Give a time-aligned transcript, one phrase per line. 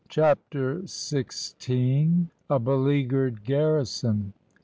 [0.09, 2.31] CHAPTER SIXTEEN.
[2.49, 4.33] A BELEAGUERED GARRISON.